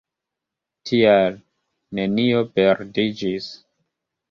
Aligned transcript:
Tial, 0.89 1.37
nenio 2.01 2.41
perdiĝis. 2.57 3.53